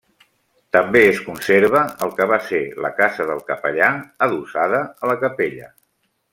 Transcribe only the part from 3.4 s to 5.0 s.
capellà, adossada